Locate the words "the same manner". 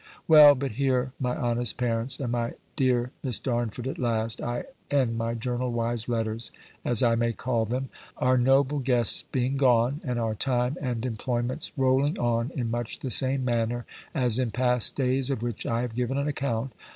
13.01-13.85